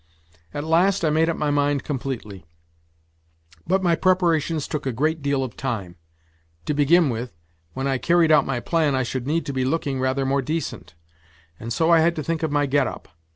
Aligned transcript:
At 0.51 0.63
last 0.63 1.05
I 1.05 1.11
made 1.11 1.29
up 1.29 1.37
my 1.37 1.51
mind 1.51 1.83
completely. 1.83 2.43
But 3.67 3.83
my 3.83 3.95
preparations 3.95 4.67
took 4.67 4.87
a 4.87 4.91
great 4.91 5.21
deal 5.21 5.43
of 5.43 5.55
time. 5.55 5.95
To 6.65 6.73
begin 6.73 7.11
with, 7.11 7.37
when 7.75 7.85
I 7.85 7.99
carried 7.99 8.31
out 8.31 8.43
my 8.43 8.61
plan 8.61 8.95
I 8.95 9.03
should 9.03 9.27
need 9.27 9.45
to 9.45 9.53
be 9.53 9.63
looking 9.63 9.99
rather 9.99 10.25
more 10.25 10.41
decent, 10.41 10.95
and 11.59 11.71
so 11.71 11.91
I 11.91 11.99
had 11.99 12.15
to 12.15 12.23
think 12.23 12.41
of 12.41 12.51
my 12.51 12.65
get 12.65 12.87
up. 12.87 13.09